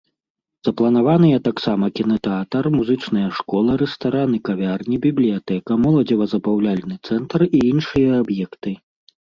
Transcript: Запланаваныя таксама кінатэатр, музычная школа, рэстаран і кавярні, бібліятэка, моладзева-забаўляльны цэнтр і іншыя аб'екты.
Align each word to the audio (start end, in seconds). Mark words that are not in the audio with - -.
Запланаваныя 0.67 1.41
таксама 1.47 1.85
кінатэатр, 1.99 2.63
музычная 2.77 3.27
школа, 3.41 3.77
рэстаран 3.83 4.29
і 4.39 4.41
кавярні, 4.51 4.95
бібліятэка, 5.05 5.81
моладзева-забаўляльны 5.87 6.95
цэнтр 7.07 7.39
і 7.55 7.65
іншыя 7.71 8.09
аб'екты. 8.25 8.71